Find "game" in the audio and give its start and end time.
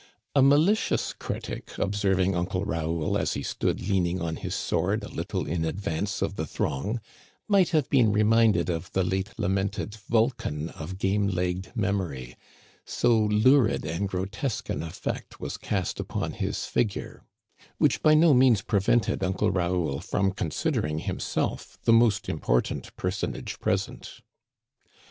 10.97-11.27